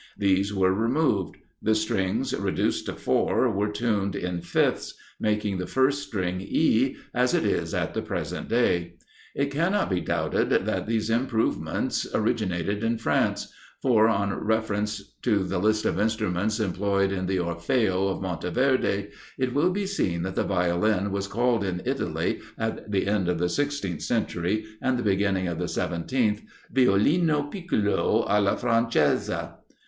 [0.17, 6.01] These were removed; the strings, reduced to four, were tuned in fifths; making the first
[6.01, 8.95] string E, as it is at the present day.
[9.35, 15.59] It cannot be doubted that these improvements originated in France; for on reference to the
[15.59, 20.43] list of instruments employed in the "Orfeo" of Monteverde, it will be seen that the
[20.43, 25.47] Violin was called in Italy, at the end of the sixteenth century, and the beginning
[25.47, 26.41] of the seventeenth,
[26.73, 29.51] "Violino piccolo alla francese."